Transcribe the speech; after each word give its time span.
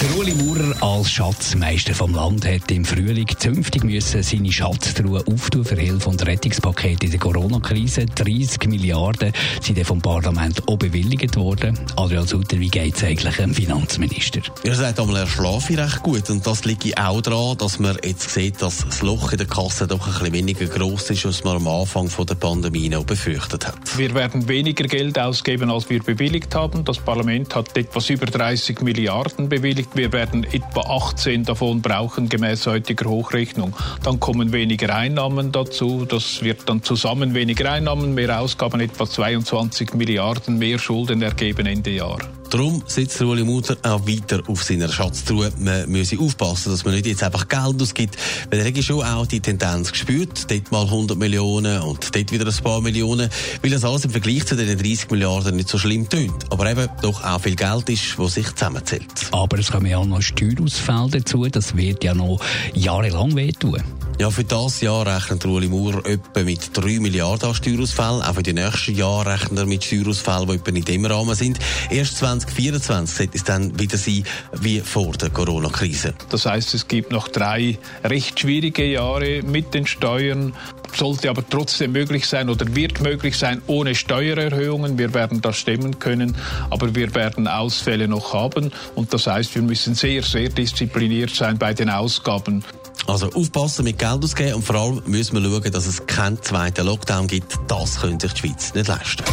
Der 0.00 0.16
Uli 0.18 0.34
Maurer 0.34 0.82
als 0.82 1.10
Schatzmeister 1.10 1.94
vom 1.94 2.14
Land 2.14 2.46
hat 2.46 2.70
im 2.70 2.84
Frühling 2.84 3.28
zünftig 3.38 3.84
müssen 3.84 4.22
seine 4.22 4.52
Schatztruhe 4.52 5.24
auftun 5.26 5.64
für 5.64 5.76
Hilfe 5.76 6.08
und 6.08 6.26
Rettungspaket 6.26 7.04
in 7.04 7.10
der 7.10 7.20
Corona-Krise. 7.20 8.06
30 8.06 8.68
Milliarden 8.68 9.32
sind 9.62 9.84
vom 9.86 10.00
Parlament 10.00 10.66
auch 10.68 10.76
bewilligt 10.76 11.36
worden. 11.36 11.78
Adrian 11.96 12.26
Sutter, 12.26 12.58
wie 12.58 12.68
geht 12.68 12.96
es 12.96 13.04
eigentlich 13.04 13.38
Finanzminister? 13.66 14.42
Er 14.62 14.76
sagt 14.76 15.00
einmal, 15.00 15.16
er 15.16 15.26
schlafe 15.26 15.76
recht 15.76 16.00
gut 16.04 16.30
und 16.30 16.46
das 16.46 16.64
liegt 16.64 16.96
auch 16.96 17.20
daran, 17.20 17.58
dass 17.58 17.80
man 17.80 17.98
jetzt 18.04 18.30
sieht, 18.30 18.62
dass 18.62 18.86
das 18.86 19.02
Loch 19.02 19.32
in 19.32 19.38
der 19.38 19.48
Kasse 19.48 19.88
doch 19.88 20.06
ein 20.06 20.12
bisschen 20.12 20.32
weniger 20.32 20.66
gross 20.66 21.10
ist, 21.10 21.26
als 21.26 21.42
man 21.42 21.56
am 21.56 21.66
Anfang 21.66 22.08
von 22.08 22.26
der 22.26 22.36
Pandemie 22.36 22.88
noch 22.88 23.02
befürchtet 23.02 23.66
hat. 23.66 23.98
Wir 23.98 24.14
werden 24.14 24.46
weniger 24.46 24.84
Geld 24.84 25.18
ausgeben, 25.18 25.68
als 25.68 25.90
wir 25.90 26.00
bewilligt 26.00 26.54
haben. 26.54 26.84
Das 26.84 26.98
Parlament 26.98 27.56
hat 27.56 27.76
etwas 27.76 28.08
über 28.08 28.26
30 28.26 28.82
Milliarden 28.82 29.48
bewilligt 29.48 29.90
wir 29.96 30.12
werden 30.12 30.44
etwa 30.44 30.82
18 30.82 31.42
davon 31.42 31.82
brauchen 31.82 32.28
gemäß 32.28 32.66
heutiger 32.68 33.10
Hochrechnung. 33.10 33.74
Dann 34.04 34.20
kommen 34.20 34.52
weniger 34.52 34.94
Einnahmen 34.94 35.50
dazu. 35.50 36.04
Das 36.04 36.40
wird 36.40 36.68
dann 36.68 36.84
zusammen 36.84 37.34
weniger 37.34 37.72
Einnahmen, 37.72 38.14
mehr 38.14 38.40
Ausgaben, 38.40 38.78
etwa 38.78 39.08
22 39.08 39.94
Milliarden 39.94 40.56
mehr 40.56 40.78
Schulden 40.78 41.20
ergeben 41.20 41.66
Ende 41.66 41.90
Jahr. 41.90 42.18
Darum 42.56 42.82
sitzt 42.86 43.20
Ueli 43.20 43.44
Mutter 43.44 43.76
auch 43.82 44.08
weiter 44.08 44.40
auf 44.46 44.62
seiner 44.62 44.88
Schatztruhe. 44.88 45.52
Man 45.58 45.90
müsse 45.90 46.18
aufpassen, 46.18 46.70
dass 46.70 46.86
man 46.86 46.94
nicht 46.94 47.04
jetzt 47.04 47.22
einfach 47.22 47.48
Geld 47.48 47.82
ausgibt. 47.82 48.16
Weil 48.50 48.60
er 48.60 48.82
schon 48.82 49.04
auch 49.04 49.26
die 49.26 49.40
Tendenz 49.40 49.92
gespürt. 49.92 50.50
Dort 50.50 50.72
mal 50.72 50.84
100 50.84 51.18
Millionen 51.18 51.82
und 51.82 52.16
dort 52.16 52.32
wieder 52.32 52.46
ein 52.46 52.64
paar 52.64 52.80
Millionen. 52.80 53.28
Weil 53.60 53.70
das 53.70 53.84
alles 53.84 54.06
im 54.06 54.10
Vergleich 54.10 54.46
zu 54.46 54.56
den 54.56 54.78
30 54.78 55.10
Milliarden 55.10 55.56
nicht 55.56 55.68
so 55.68 55.76
schlimm 55.76 56.08
tönt. 56.08 56.50
Aber 56.50 56.70
eben 56.70 56.88
doch 57.02 57.22
auch 57.22 57.42
viel 57.42 57.56
Geld 57.56 57.90
ist, 57.90 58.18
was 58.18 58.32
sich 58.32 58.50
zusammenzählt. 58.54 59.04
Aber 59.32 59.58
es 59.58 59.70
kommen 59.70 59.84
ja 59.84 59.98
auch 59.98 60.06
noch 60.06 60.22
Steuerausfälle 60.22 61.10
dazu. 61.10 61.44
Das 61.44 61.76
wird 61.76 62.04
ja 62.04 62.14
noch 62.14 62.40
jahrelang 62.72 63.36
wehtun. 63.36 63.82
Ja, 64.18 64.30
für 64.30 64.44
das 64.44 64.80
Jahr 64.80 65.06
rechnet 65.06 65.44
Ueli 65.44 65.68
Maurer 65.68 66.06
etwa 66.06 66.42
mit 66.42 66.70
3 66.72 67.00
Milliarden 67.00 67.50
an 67.50 67.54
Steuerausfällen. 67.54 68.22
Auch 68.22 68.34
für 68.34 68.42
die 68.42 68.54
nächsten 68.54 68.94
Jahre 68.94 69.32
rechnet 69.32 69.58
er 69.58 69.66
mit 69.66 69.84
Steuerausfällen, 69.84 70.48
die 70.48 70.54
etwa 70.54 70.70
in 70.70 70.84
dem 70.86 71.04
Rahmen 71.04 71.34
sind. 71.34 71.58
Erst 71.90 72.16
2024 72.16 73.14
sollte 73.14 73.36
es 73.36 73.44
dann 73.44 73.78
wieder 73.78 73.98
sein 73.98 74.24
wie 74.54 74.80
vor 74.80 75.12
der 75.12 75.28
Corona-Krise. 75.28 76.14
Das 76.30 76.46
heißt, 76.46 76.72
es 76.72 76.88
gibt 76.88 77.12
noch 77.12 77.28
drei 77.28 77.78
recht 78.04 78.40
schwierige 78.40 78.86
Jahre 78.86 79.42
mit 79.42 79.74
den 79.74 79.86
Steuern. 79.86 80.54
Sollte 80.94 81.28
aber 81.28 81.46
trotzdem 81.46 81.92
möglich 81.92 82.26
sein 82.26 82.48
oder 82.48 82.74
wird 82.74 83.02
möglich 83.02 83.36
sein 83.36 83.60
ohne 83.66 83.94
Steuererhöhungen. 83.94 84.96
Wir 84.96 85.12
werden 85.12 85.42
das 85.42 85.58
stemmen 85.58 85.98
können, 85.98 86.36
aber 86.70 86.94
wir 86.94 87.14
werden 87.14 87.46
Ausfälle 87.46 88.08
noch 88.08 88.32
haben. 88.32 88.72
Und 88.94 89.12
das 89.12 89.26
heißt, 89.26 89.54
wir 89.54 89.62
müssen 89.62 89.94
sehr, 89.94 90.22
sehr 90.22 90.48
diszipliniert 90.48 91.34
sein 91.34 91.58
bei 91.58 91.74
den 91.74 91.90
Ausgaben. 91.90 92.64
Also 93.06 93.30
aufpassen 93.32 93.84
mit 93.84 93.98
Geld 93.98 94.24
ausgeben 94.24 94.54
und 94.54 94.62
vor 94.62 94.76
allem 94.76 95.02
müssen 95.06 95.40
wir 95.40 95.48
schauen, 95.48 95.72
dass 95.72 95.86
es 95.86 96.06
keinen 96.06 96.42
zweiten 96.42 96.86
Lockdown 96.86 97.26
gibt. 97.26 97.56
Das 97.68 98.00
könnte 98.00 98.28
sich 98.28 98.34
die 98.40 98.48
Schweiz 98.48 98.74
nicht 98.74 98.88
leisten. 98.88 99.24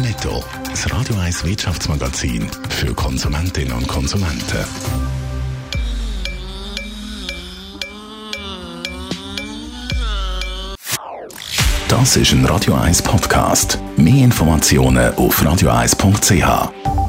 Netto, 0.00 0.42
das 0.70 0.90
Radio 0.92 1.16
1 1.16 1.44
Wirtschaftsmagazin 1.44 2.48
für 2.70 2.94
Konsumentinnen 2.94 3.72
und 3.72 3.88
Konsumenten. 3.88 4.64
Das 11.88 12.16
ist 12.16 12.32
ein 12.32 12.44
Radio 12.46 12.74
1 12.74 13.02
Podcast. 13.02 13.78
Mehr 13.96 14.24
Informationen 14.24 15.14
auf 15.16 15.42
radio1.ch. 15.42 17.01